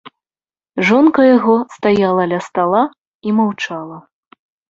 Жонка 0.87 1.21
яго 1.37 1.55
стаяла 1.75 2.23
ля 2.33 2.39
стала 2.47 2.81
і 3.29 3.37
маўчала. 3.43 3.97